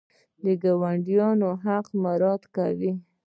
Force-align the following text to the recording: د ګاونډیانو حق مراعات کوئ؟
د 0.43 0.45
ګاونډیانو 0.63 1.49
حق 1.63 1.85
مراعات 2.03 2.43
کوئ؟ 2.55 2.91